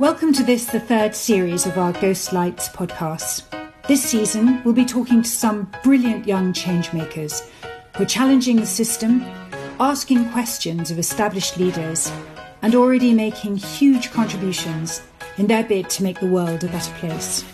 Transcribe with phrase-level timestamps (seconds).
[0.00, 3.44] Welcome to this, the third series of our Ghost Lights podcast.
[3.86, 7.48] This season, we'll be talking to some brilliant young changemakers
[7.94, 9.22] who are challenging the system,
[9.78, 12.10] asking questions of established leaders,
[12.62, 15.00] and already making huge contributions
[15.38, 17.44] in their bid to make the world a better place.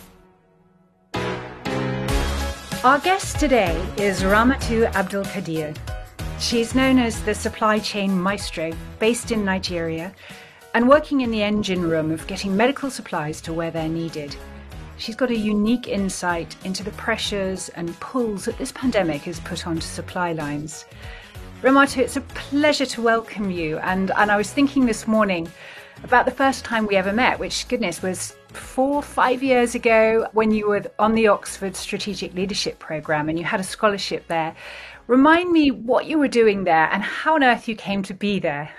[2.83, 5.75] Our guest today is Ramatu Abdul Kadir.
[6.39, 10.15] She's known as the supply chain maestro, based in Nigeria
[10.75, 14.37] and working in the engine room of getting medical supplies to where they're needed.
[14.99, 19.67] She's got a unique insight into the pressures and pulls that this pandemic has put
[19.67, 20.85] onto supply lines.
[21.63, 23.79] Ramatu, it's a pleasure to welcome you.
[23.79, 25.49] And, and I was thinking this morning
[26.05, 30.51] about the first time we ever met, which, goodness, was four, five years ago when
[30.51, 34.55] you were on the Oxford Strategic Leadership Programme and you had a scholarship there.
[35.07, 38.39] Remind me what you were doing there and how on earth you came to be
[38.39, 38.71] there.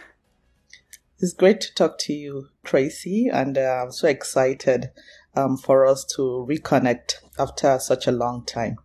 [1.23, 4.89] It's great to talk to you, Tracy, and uh, I'm so excited
[5.35, 8.77] um, for us to reconnect after such a long time.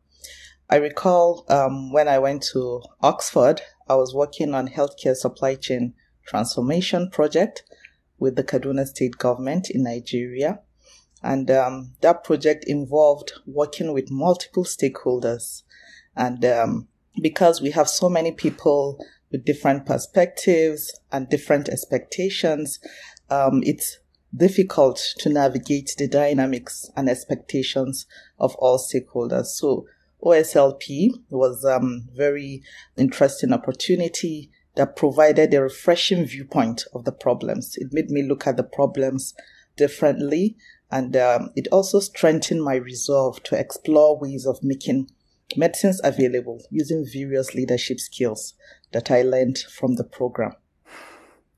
[0.69, 5.94] I recall um, when I went to Oxford, I was working on healthcare supply chain
[6.27, 7.62] transformation project
[8.19, 10.61] with the Kaduna state government in Nigeria.
[11.22, 15.62] And um, that project involved working with multiple stakeholders.
[16.14, 16.89] And um,
[17.22, 22.78] because we have so many people with different perspectives and different expectations,
[23.30, 23.98] um, it's
[24.34, 28.06] difficult to navigate the dynamics and expectations
[28.38, 29.46] of all stakeholders.
[29.46, 29.86] So
[30.22, 32.62] OSLP was a um, very
[32.96, 37.77] interesting opportunity that provided a refreshing viewpoint of the problems.
[37.77, 39.34] It made me look at the problems
[39.77, 40.56] differently
[40.90, 45.11] and um, it also strengthened my resolve to explore ways of making
[45.56, 48.55] medicines available using various leadership skills
[48.92, 50.52] that I learned from the program.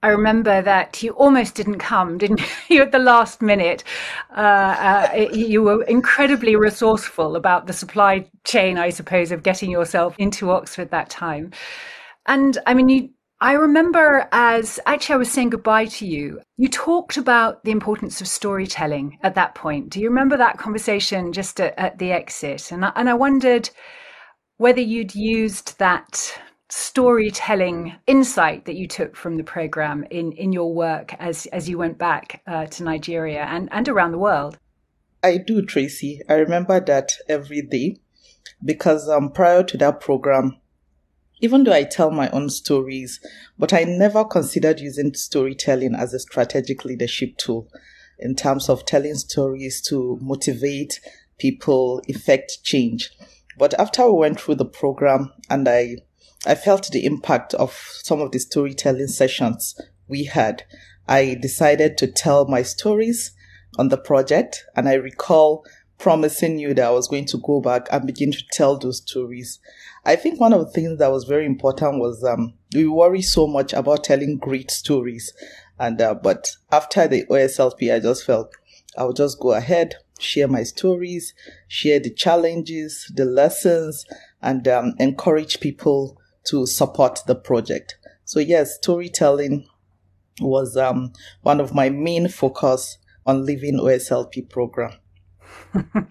[0.02, 2.82] I remember that you almost didn't come, didn't you?
[2.82, 3.82] at the last minute,
[4.36, 10.14] uh, uh, you were incredibly resourceful about the supply chain, I suppose, of getting yourself
[10.18, 11.50] into Oxford that time.
[12.26, 13.10] And I mean, you,
[13.40, 18.20] I remember as actually I was saying goodbye to you, you talked about the importance
[18.20, 19.90] of storytelling at that point.
[19.90, 22.72] Do you remember that conversation just at, at the exit?
[22.72, 23.70] And I, and I wondered
[24.56, 26.36] whether you'd used that
[26.68, 31.78] storytelling insight that you took from the program in, in your work as, as you
[31.78, 34.58] went back uh, to Nigeria and, and around the world?
[35.22, 36.20] I do, Tracy.
[36.28, 38.00] I remember that every day
[38.64, 40.56] because um, prior to that program,
[41.40, 43.20] even though I tell my own stories,
[43.58, 47.68] but I never considered using storytelling as a strategic leadership tool
[48.18, 51.00] in terms of telling stories to motivate
[51.38, 53.10] people, effect change.
[53.56, 55.96] But after we went through the program and I
[56.46, 57.72] I felt the impact of
[58.02, 59.74] some of the storytelling sessions
[60.06, 60.62] we had.
[61.06, 63.32] I decided to tell my stories
[63.76, 65.64] on the project, and I recall
[65.98, 69.58] promising you that I was going to go back and begin to tell those stories.
[70.08, 73.46] I think one of the things that was very important was um, we worry so
[73.46, 75.34] much about telling great stories,
[75.78, 78.56] and uh, but after the OSLP, I just felt
[78.96, 81.34] I would just go ahead, share my stories,
[81.66, 84.06] share the challenges, the lessons,
[84.40, 87.98] and um, encourage people to support the project.
[88.24, 89.66] So yes, storytelling
[90.40, 92.96] was um, one of my main focus
[93.26, 94.92] on Living OSLP program.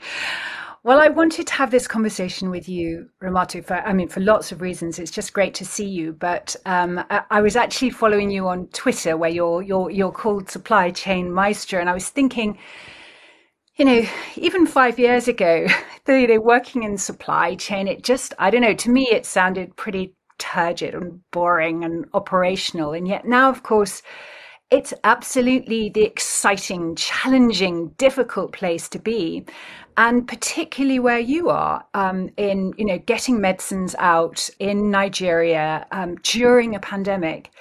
[0.88, 4.54] well, I wanted to have this conversation with you, Ramatu, for I mean, for lots
[4.54, 5.00] of reasons.
[5.00, 6.14] It's just great to see you.
[6.14, 10.50] But um, I, I, was actually following you on Twitter, where you're you're you're called
[10.50, 12.58] Supply Chain Maestro, and I was thinking
[13.76, 14.02] you know,
[14.38, 15.68] even five years ago,
[16.06, 19.26] the, you know, working in supply chain, it just, I don't know, to me, it
[19.26, 22.94] sounded pretty turgid and boring and operational.
[22.94, 24.02] And yet now, of course,
[24.70, 29.46] it's absolutely the exciting, challenging, difficult place to be.
[29.98, 36.16] And particularly where you are um, in, you know, getting medicines out in Nigeria um,
[36.18, 37.52] during a pandemic.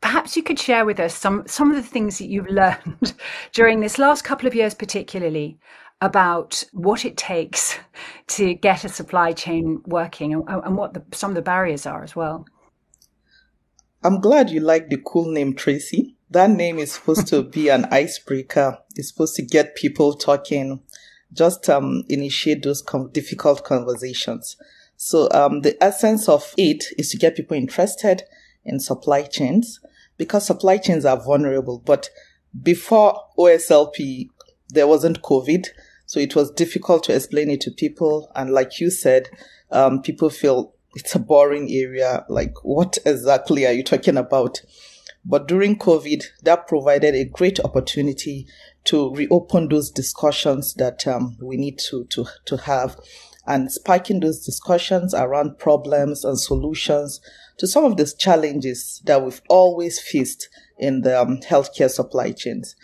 [0.00, 3.12] Perhaps you could share with us some, some of the things that you've learned
[3.52, 5.58] during this last couple of years, particularly
[6.00, 7.78] about what it takes
[8.28, 12.02] to get a supply chain working and, and what the, some of the barriers are
[12.02, 12.46] as well.
[14.02, 16.16] I'm glad you like the cool name, Tracy.
[16.30, 18.78] That name is supposed to be an icebreaker.
[18.94, 20.80] It's supposed to get people talking,
[21.32, 24.56] just um, initiate those com- difficult conversations.
[24.96, 28.22] So um, the essence of it is to get people interested
[28.64, 29.80] in supply chains
[30.16, 31.82] because supply chains are vulnerable.
[31.84, 32.08] But
[32.62, 34.30] before OSLP,
[34.70, 35.66] there wasn't COVID.
[36.06, 38.30] So it was difficult to explain it to people.
[38.34, 39.28] And like you said,
[39.70, 42.24] um, people feel it's a boring area.
[42.28, 44.62] Like, what exactly are you talking about?
[45.24, 48.46] But during COVID, that provided a great opportunity
[48.86, 52.96] to reopen those discussions that um, we need to, to, to have
[53.46, 57.20] and sparking those discussions around problems and solutions
[57.58, 60.48] to some of these challenges that we've always faced
[60.78, 62.74] in the um, healthcare supply chains.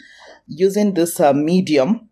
[0.46, 2.08] Using this uh, medium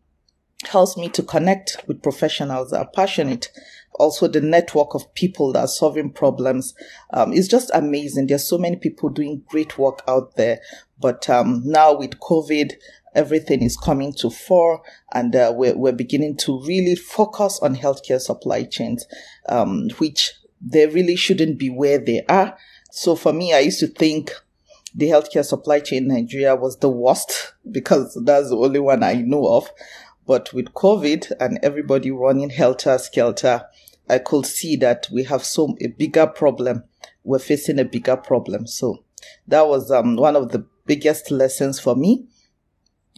[0.65, 3.51] helps me to connect with professionals that are passionate.
[3.95, 6.75] Also, the network of people that are solving problems
[7.13, 8.27] um, is just amazing.
[8.27, 10.61] There's so many people doing great work out there.
[11.01, 12.73] But um, now with COVID,
[13.15, 18.21] everything is coming to fore and uh, we're, we're beginning to really focus on healthcare
[18.21, 19.07] supply chains,
[19.49, 22.57] um, which they really shouldn't be where they are.
[22.91, 24.33] So for me, I used to think
[24.95, 29.15] the healthcare supply chain in Nigeria was the worst because that's the only one I
[29.15, 29.71] know of.
[30.27, 33.67] But with COVID and everybody running helter skelter,
[34.09, 36.85] I could see that we have so a bigger problem.
[37.23, 38.67] We're facing a bigger problem.
[38.67, 39.05] So
[39.47, 42.27] that was um, one of the biggest lessons for me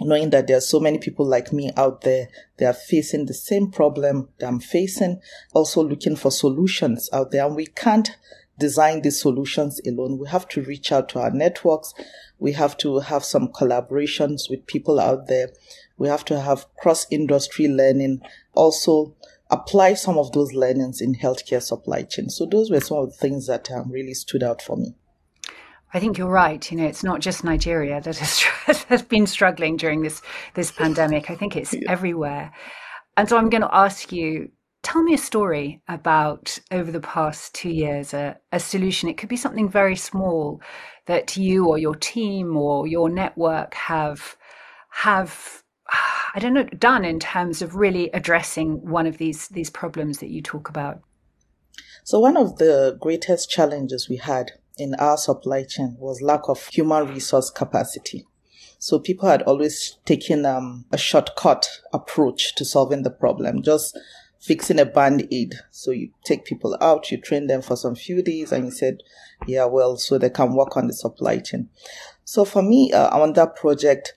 [0.00, 3.34] knowing that there are so many people like me out there they are facing the
[3.34, 5.20] same problem that i'm facing
[5.52, 7.46] also looking for solutions out there.
[7.46, 8.16] And we can't
[8.58, 10.18] design these solutions alone.
[10.18, 11.94] We have to reach out to our networks.
[12.38, 15.50] We have to have some collaborations with people out there.
[15.96, 18.22] We have to have cross industry learning.
[18.54, 19.14] Also
[19.50, 22.28] apply some of those learnings in healthcare supply chain.
[22.30, 24.94] So those were some of the things that um, really stood out for me
[25.94, 26.70] I think you're right.
[26.70, 28.40] You know, it's not just Nigeria that has,
[28.88, 30.22] has been struggling during this
[30.54, 31.30] this pandemic.
[31.30, 31.80] I think it's yeah.
[31.88, 32.52] everywhere.
[33.16, 34.48] And so I'm going to ask you,
[34.82, 39.08] tell me a story about over the past two years, a, a solution.
[39.08, 40.62] It could be something very small
[41.06, 44.36] that you or your team or your network have
[44.90, 45.62] have
[46.34, 50.30] I don't know done in terms of really addressing one of these these problems that
[50.30, 51.00] you talk about.
[52.04, 56.66] So one of the greatest challenges we had in our supply chain was lack of
[56.66, 58.26] human resource capacity.
[58.78, 63.96] So people had always taken um, a shortcut approach to solving the problem, just
[64.40, 65.54] fixing a band aid.
[65.70, 69.04] So you take people out, you train them for some few days, and you said,
[69.46, 71.68] yeah, well, so they can work on the supply chain.
[72.24, 74.14] So for me, uh, on that project,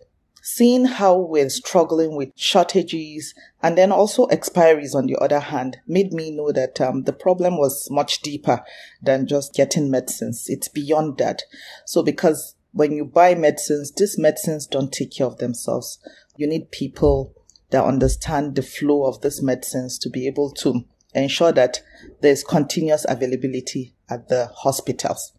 [0.47, 3.33] seeing how we're struggling with shortages
[3.63, 7.57] and then also expiries on the other hand made me know that um, the problem
[7.57, 8.63] was much deeper
[9.01, 10.45] than just getting medicines.
[10.47, 11.42] It's beyond that.
[11.88, 15.97] So because when you buy medicines, these medicines don't take care of themselves.
[16.38, 17.33] You need people
[17.71, 21.81] that understand the flow of these medicines to be able to ensure that
[22.21, 25.31] there's continuous availability at the hospitals.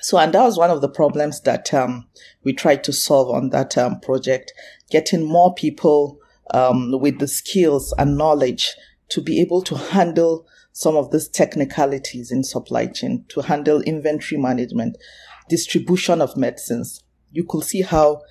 [0.00, 2.06] So, and that was one of the problems that um,
[2.44, 4.52] we tried to solve on that um, project,
[4.90, 6.18] getting more people
[6.52, 8.74] um, with the skills and knowledge
[9.10, 14.40] to be able to handle some of these technicalities in supply chain, to handle inventory
[14.40, 14.96] management,
[15.48, 17.02] distribution of medicines.
[17.32, 18.22] You could see how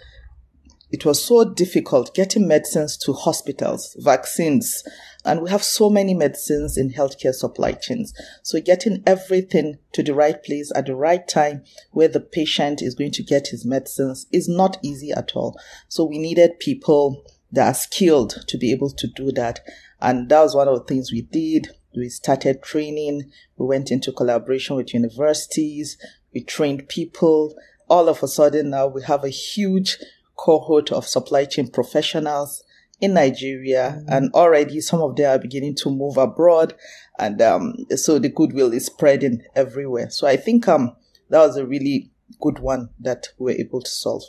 [0.90, 4.84] it was so difficult getting medicines to hospitals, vaccines,
[5.26, 8.14] and we have so many medicines in healthcare supply chains.
[8.44, 12.96] So getting everything to the right place at the right time where the patient is
[12.96, 15.60] going to get his medicines is not easy at all.
[15.90, 19.60] So we needed people that are skilled to be able to do that.
[20.00, 21.70] And that was one of the things we did.
[21.94, 23.30] We started training.
[23.58, 25.98] We went into collaboration with universities.
[26.34, 27.54] We trained people.
[27.90, 29.98] All of a sudden now we have a huge
[30.38, 32.64] cohort of supply chain professionals
[33.00, 34.12] in Nigeria, mm-hmm.
[34.12, 36.74] and already some of them are beginning to move abroad,
[37.20, 40.10] and um, so the goodwill is spreading everywhere.
[40.10, 40.96] So I think um,
[41.30, 44.24] that was a really good one that we were able to solve.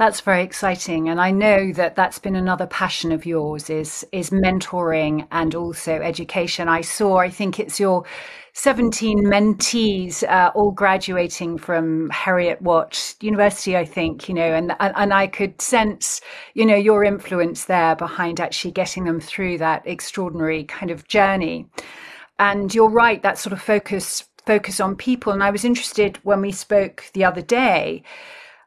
[0.00, 4.30] That's very exciting, and I know that that's been another passion of yours is is
[4.30, 6.68] mentoring and also education.
[6.68, 8.06] I saw, I think it's your
[8.54, 15.26] 17 mentees, uh, all graduating from Heriot-Watt University, I think, you know, and, and I
[15.26, 16.22] could sense,
[16.54, 21.66] you know, your influence there behind actually getting them through that extraordinary kind of journey.
[22.38, 25.34] And you're right, that sort of focus focus on people.
[25.34, 28.02] And I was interested when we spoke the other day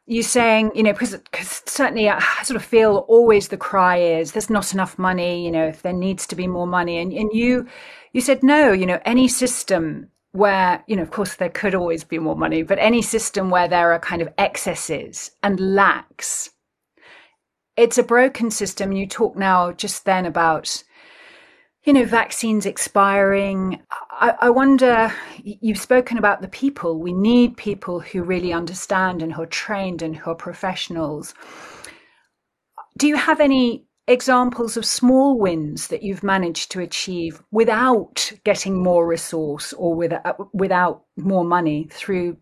[0.06, 4.32] you saying, you know, because, because certainly I sort of feel always the cry is
[4.32, 6.98] there's not enough money, you know, if there needs to be more money.
[6.98, 7.66] And, and you,
[8.12, 12.04] you said, no, you know, any system where, you know, of course there could always
[12.04, 16.50] be more money, but any system where there are kind of excesses and lacks,
[17.76, 18.92] it's a broken system.
[18.92, 20.84] You talk now just then about,
[21.84, 23.80] you know, vaccines expiring.
[24.20, 27.00] I, I, wonder, you've spoken about the people.
[27.00, 31.34] We need people who really understand and who are trained and who are professionals.
[32.96, 38.82] Do you have any examples of small wins that you've managed to achieve without getting
[38.82, 42.36] more resource or without, without more money through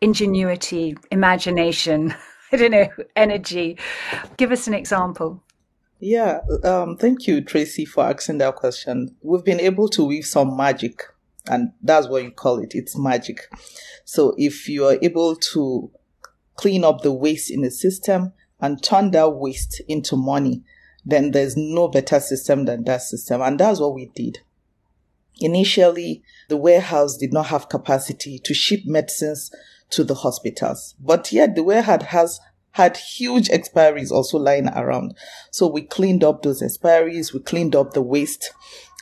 [0.00, 2.14] ingenuity, imagination,
[2.52, 3.78] I don't know, energy?
[4.36, 5.42] Give us an example.
[6.00, 9.16] Yeah, um, thank you, Tracy, for asking that question.
[9.20, 11.02] We've been able to weave some magic,
[11.48, 12.74] and that's what you call it.
[12.74, 13.40] It's magic.
[14.04, 15.90] So if you are able to
[16.56, 20.62] clean up the waste in the system and turn that waste into money,
[21.04, 23.40] then there's no better system than that system.
[23.40, 24.40] And that's what we did.
[25.40, 29.52] Initially, the warehouse did not have capacity to ship medicines
[29.90, 32.40] to the hospitals, but yet the warehouse has
[32.72, 35.16] had huge expiries also lying around.
[35.50, 38.52] So we cleaned up those expiries, we cleaned up the waste,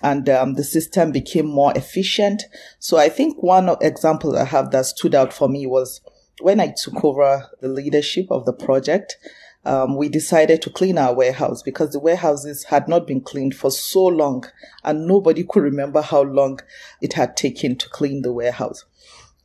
[0.03, 2.45] and um, the system became more efficient.
[2.79, 6.00] So I think one example I have that stood out for me was
[6.41, 9.17] when I took over the leadership of the project.
[9.65, 13.71] Um, we decided to clean our warehouse because the warehouses had not been cleaned for
[13.71, 14.45] so long
[14.85, 16.61] and nobody could remember how long
[17.00, 18.85] it had taken to clean the warehouse.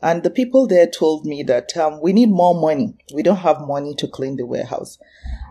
[0.02, 2.96] And the people there told me that um, we need more money.
[3.14, 4.98] We don't have money to clean the warehouse.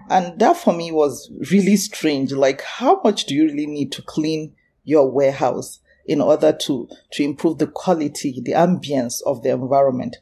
[0.08, 2.32] And that for me was really strange.
[2.32, 7.22] Like, how much do you really need to clean your warehouse in order to, to
[7.22, 10.16] improve the quality, the ambience of the environment?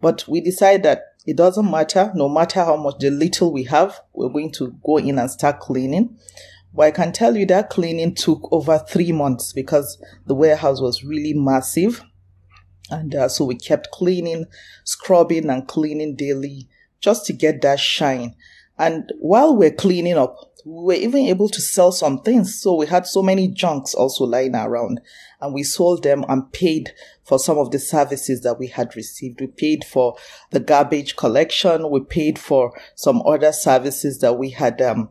[0.00, 4.00] But we decided that it doesn't matter, no matter how much the little we have,
[4.12, 6.18] we're going to go in and start cleaning.
[6.72, 11.04] But I can tell you that cleaning took over three months because the warehouse was
[11.04, 12.02] really massive
[12.90, 14.46] and uh, so we kept cleaning,
[14.84, 16.68] scrubbing and cleaning daily
[17.00, 18.34] just to get that shine.
[18.78, 22.60] And while we're cleaning up, we were even able to sell some things.
[22.60, 25.00] So we had so many junks also lying around
[25.40, 26.92] and we sold them and paid
[27.24, 29.40] for some of the services that we had received.
[29.40, 30.16] We paid for
[30.50, 31.90] the garbage collection.
[31.90, 35.10] We paid for some other services that we had, um,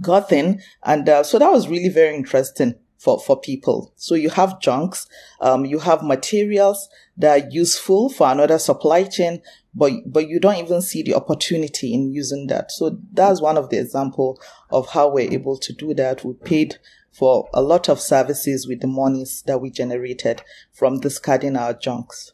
[0.00, 0.60] gotten.
[0.82, 3.92] And, uh, so that was really very interesting for, for people.
[3.96, 5.06] So you have junks,
[5.40, 9.40] um, you have materials that are useful for another supply chain,
[9.74, 12.70] but, but you don't even see the opportunity in using that.
[12.72, 14.40] So that's one of the example
[14.70, 16.24] of how we're able to do that.
[16.24, 16.76] We paid
[17.10, 22.32] for a lot of services with the monies that we generated from discarding our junks.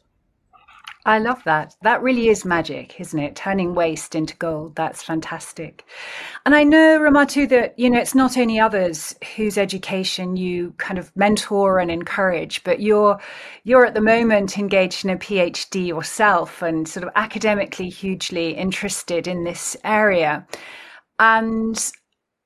[1.07, 1.75] I love that.
[1.83, 3.35] That really is magic, isn't it?
[3.35, 4.75] Turning waste into gold.
[4.75, 5.85] That's fantastic.
[6.47, 10.97] And I know, Ramatu, that, you know, it's not only others whose education you kind
[10.97, 13.19] of mentor and encourage, but you're,
[13.65, 19.27] you're at the moment engaged in a PhD yourself and sort of academically hugely interested
[19.27, 20.47] in this area.
[21.19, 21.79] And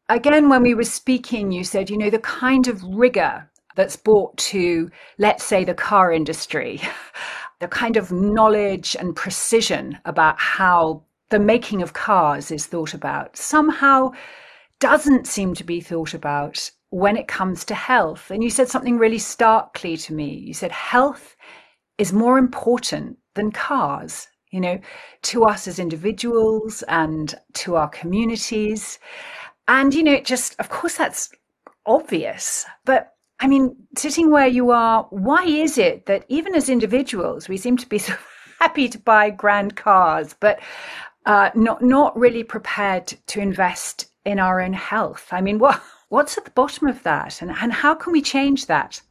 [0.09, 4.35] again, when we were speaking, you said, you know, the kind of rigor that's brought
[4.37, 6.81] to, let's say, the car industry
[7.59, 13.37] the kind of knowledge and precision about how the making of cars is thought about
[13.37, 14.11] somehow
[14.79, 18.31] doesn't seem to be thought about when it comes to health.
[18.31, 20.33] And you said something really starkly to me.
[20.33, 21.35] You said health
[21.97, 24.79] is more important than cars, you know,
[25.23, 28.99] to us as individuals and to our communities.
[29.67, 31.29] And, you know, it just, of course, that's
[31.85, 37.47] obvious, but I mean, sitting where you are, why is it that even as individuals,
[37.47, 38.13] we seem to be so
[38.59, 40.59] happy to buy grand cars, but
[41.25, 45.27] uh, not not really prepared to invest in our own health?
[45.31, 48.65] I mean, what what's at the bottom of that, and and how can we change
[48.65, 49.01] that?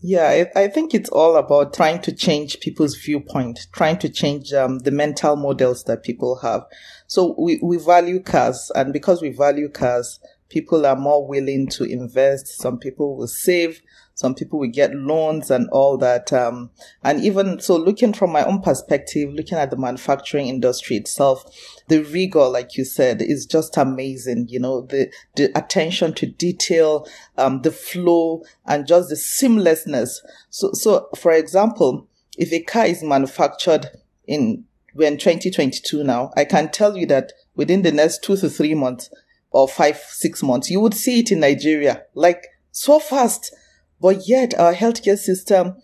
[0.00, 4.78] Yeah, I, think it's all about trying to change people's viewpoint, trying to change um,
[4.80, 6.62] the mental models that people have.
[7.08, 11.84] So we, we value cars, and because we value cars, people are more willing to
[11.84, 12.48] invest.
[12.48, 13.82] Some people will save.
[14.14, 16.32] Some people will get loans and all that.
[16.32, 16.70] Um,
[17.04, 21.44] and even so, looking from my own perspective, looking at the manufacturing industry itself,
[21.86, 24.48] the rigor, like you said, is just amazing.
[24.48, 30.16] You know, the, the attention to detail, um, the flow and just the seamlessness.
[30.50, 33.86] So, so for example, if a car is manufactured
[34.26, 34.64] in,
[34.94, 38.74] we're in 2022 now, I can tell you that within the next two to three
[38.74, 39.10] months,
[39.50, 40.70] or five, six months.
[40.70, 43.54] You would see it in Nigeria, like so fast.
[44.00, 45.76] But yet our healthcare system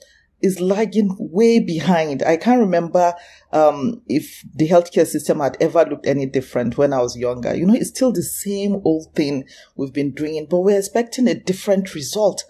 [0.45, 2.23] is lagging way behind.
[2.23, 3.15] I can't remember
[3.53, 7.55] um, if the healthcare system had ever looked any different when I was younger.
[7.55, 9.45] You know, it's still the same old thing
[9.75, 12.45] we've been doing, but we're expecting a different result.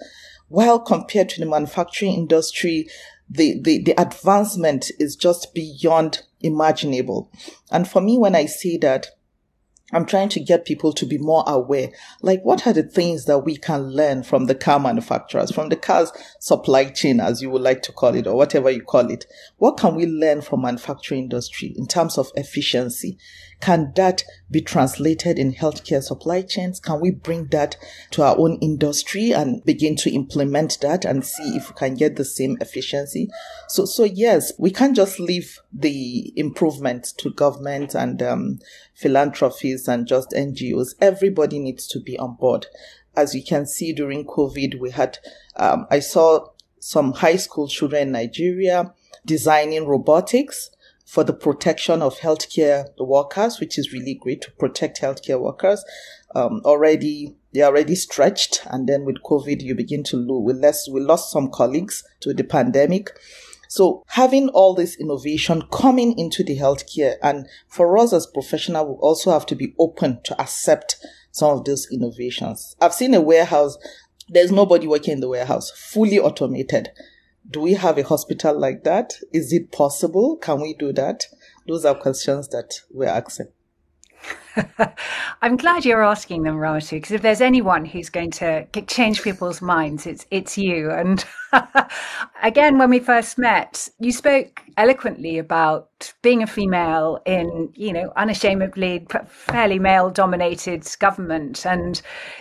[0.48, 2.88] While compared to the manufacturing industry,
[3.30, 7.30] the, the, the advancement is just beyond imaginable.
[7.70, 9.06] And for me, when I see that,
[9.94, 11.90] I'm trying to get people to be more aware.
[12.20, 15.76] Like, what are the things that we can learn from the car manufacturers, from the
[15.76, 19.26] car's supply chain, as you would like to call it, or whatever you call it?
[19.58, 23.18] What can we learn from manufacturing industry in terms of efficiency?
[23.60, 26.80] Can that be translated in healthcare supply chains?
[26.80, 27.76] Can we bring that
[28.10, 32.16] to our own industry and begin to implement that and see if we can get
[32.16, 33.30] the same efficiency?
[33.68, 38.58] So, so yes, we can't just leave the improvement to government and um,
[38.94, 40.94] philanthropies and just NGOs.
[41.00, 42.66] Everybody needs to be on board.
[43.16, 45.18] As you can see during COVID, we had,
[45.56, 46.46] um, I saw
[46.80, 48.92] some high school children in Nigeria
[49.24, 50.70] designing robotics
[51.06, 55.84] for the protection of healthcare workers, which is really great to protect healthcare workers.
[56.34, 58.62] Um, already, they're already stretched.
[58.66, 62.34] And then with COVID, you begin to lose, we, less, we lost some colleagues to
[62.34, 63.10] the pandemic.
[63.68, 68.94] So having all this innovation coming into the healthcare and for us as professionals, we
[69.00, 70.96] also have to be open to accept
[71.30, 72.76] some of those innovations.
[72.80, 73.76] I've seen a warehouse.
[74.28, 76.90] There's nobody working in the warehouse, fully automated.
[77.50, 79.14] Do we have a hospital like that?
[79.32, 80.36] Is it possible?
[80.36, 81.24] Can we do that?
[81.68, 83.48] Those are questions that we're asking.
[85.42, 89.60] I'm glad you're asking them, Ramatu, because if there's anyone who's going to change people's
[89.60, 90.90] minds, it's it's you.
[90.90, 91.24] And
[92.42, 98.12] again, when we first met, you spoke eloquently about being a female in, you know,
[98.16, 101.66] unashamedly fairly male-dominated government.
[101.66, 102.00] And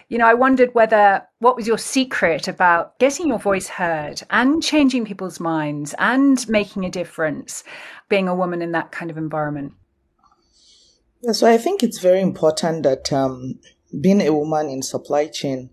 [0.10, 4.62] you know, I wondered whether what was your secret about getting your voice heard and
[4.62, 7.64] changing people's minds and making a difference,
[8.10, 9.74] being a woman in that kind of environment.
[11.32, 13.58] So I think it's very important that um,
[14.02, 15.70] being a woman in supply chain,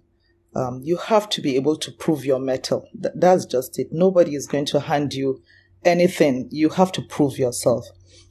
[0.55, 2.87] um, you have to be able to prove your mettle.
[2.93, 3.89] Th- that's just it.
[3.91, 5.43] Nobody is going to hand you
[5.85, 6.47] anything.
[6.53, 7.85] You have to prove yourself.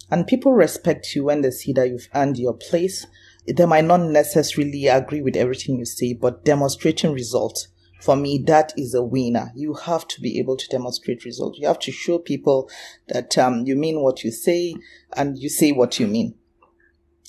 [0.09, 3.05] And people respect you when they see that you've earned your place.
[3.45, 7.67] They might not necessarily agree with everything you say, but demonstrating results,
[7.99, 9.51] for me, that is a winner.
[9.55, 11.59] You have to be able to demonstrate results.
[11.59, 12.69] You have to show people
[13.09, 14.75] that um, you mean what you say
[15.17, 16.38] and you say what you mean.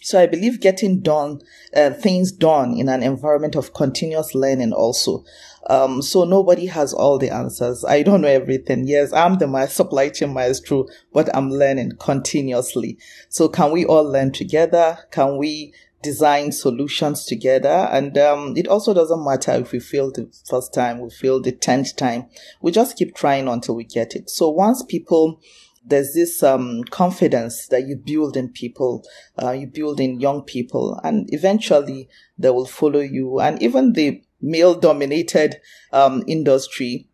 [0.02, 1.40] So I believe getting done,
[1.74, 5.24] uh, things done in an environment of continuous learning also.
[5.68, 7.84] Um, so nobody has all the answers.
[7.84, 8.86] I don't know everything.
[8.86, 12.98] Yes, I'm the my supply chain maestro, but I'm learning continuously.
[13.28, 14.98] So can we all learn together?
[15.10, 17.88] Can we design solutions together?
[17.92, 21.52] And, um, it also doesn't matter if we fail the first time, we fail the
[21.52, 22.26] tenth time.
[22.62, 24.30] We just keep trying until we get it.
[24.30, 25.40] So once people
[25.84, 29.04] there's this um, confidence that you build in people,
[29.42, 33.40] uh, you build in young people, and eventually they will follow you.
[33.40, 35.56] And even the male dominated
[35.92, 37.08] um, industry,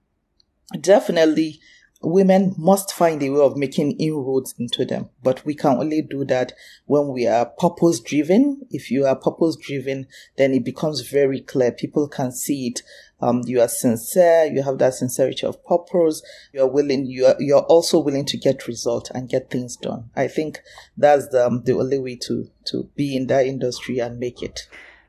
[0.80, 1.60] definitely
[2.02, 5.08] women must find a way of making inroads into them.
[5.22, 6.52] But we can only do that
[6.84, 8.62] when we are purpose driven.
[8.70, 10.06] If you are purpose driven,
[10.36, 11.72] then it becomes very clear.
[11.72, 12.82] People can see it.
[13.20, 14.44] Um, you are sincere.
[14.44, 16.22] You have that sincerity of purpose.
[16.52, 17.06] You are willing.
[17.06, 20.10] You are, you're also willing to get results and get things done.
[20.14, 20.60] I think
[20.96, 24.68] that's the, um, the only way to, to be in that industry and make it.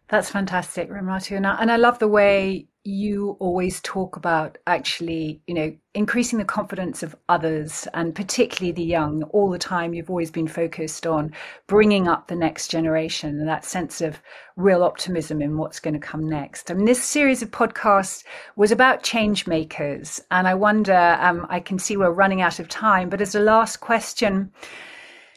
[0.10, 1.36] That's fantastic, Ramatu.
[1.36, 6.40] And I, and I love the way you always talk about actually, you know, increasing
[6.40, 9.94] the confidence of others and particularly the young all the time.
[9.94, 11.34] You've always been focused on
[11.68, 14.22] bringing up the next generation and that sense of
[14.56, 16.72] real optimism in what's going to come next.
[16.72, 18.24] I mean, this series of podcasts
[18.56, 20.22] was about change makers.
[20.32, 23.42] And I wonder, um, I can see we're running out of time, but as a
[23.42, 24.50] last question,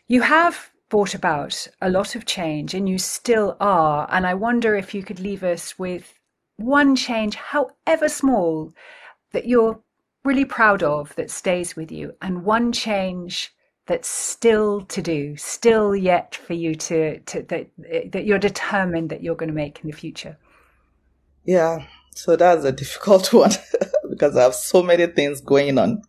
[0.06, 4.06] you have brought about a lot of change and you still are.
[4.12, 6.19] And I wonder if you could leave us with
[6.60, 8.72] one change, however small,
[9.32, 9.80] that you're
[10.24, 13.54] really proud of that stays with you, and one change
[13.86, 17.68] that's still to do, still yet for you to, to that
[18.12, 20.36] that you're determined that you're going to make in the future?
[21.44, 23.50] Yeah, so that's a difficult one
[24.08, 26.02] because I have so many things going on.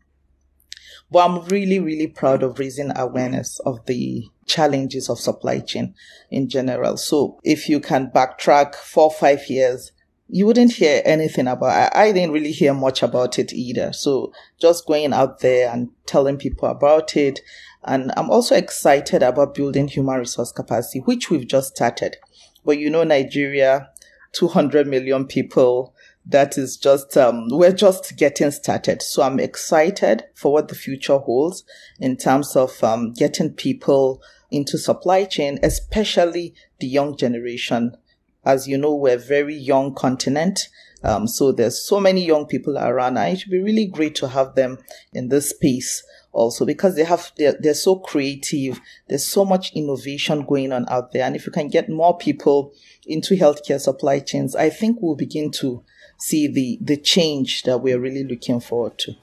[1.09, 5.93] But I'm really, really proud of raising awareness of the challenges of supply chain
[6.29, 6.97] in general.
[6.97, 9.91] So if you can backtrack four, five years,
[10.31, 13.91] you wouldn't hear anything about I, I didn't really hear much about it either.
[13.91, 17.41] So just going out there and telling people about it.
[17.83, 22.15] And I'm also excited about building human resource capacity, which we've just started.
[22.63, 23.89] But you know, Nigeria,
[24.31, 25.93] 200 million people,
[26.25, 29.01] that is just, um, we're just getting started.
[29.01, 31.63] So I'm excited for what the future holds
[31.99, 37.97] in terms of, um, getting people into supply chain, especially the young generation
[38.45, 40.67] as you know, we're a very young continent.
[41.03, 44.27] Um, so there's so many young people around and it would be really great to
[44.27, 44.77] have them
[45.13, 50.45] in this space also because they have they're, they're so creative there's so much innovation
[50.45, 52.73] going on out there and if you can get more people
[53.05, 55.83] into healthcare supply chains i think we'll begin to
[56.19, 59.13] see the the change that we're really looking forward to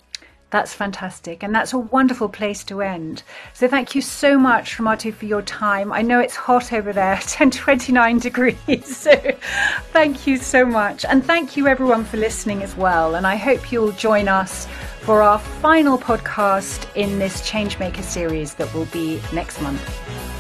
[0.51, 1.43] that's fantastic.
[1.43, 3.23] And that's a wonderful place to end.
[3.53, 5.93] So thank you so much, Ramatu, for your time.
[5.93, 8.97] I know it's hot over there, 10, 29 degrees.
[8.97, 9.15] So
[9.93, 11.05] thank you so much.
[11.05, 13.15] And thank you everyone for listening as well.
[13.15, 14.67] And I hope you'll join us
[15.01, 20.38] for our final podcast in this Changemaker series that will be next month.